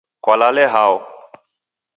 [0.23, 0.95] Kwalale hao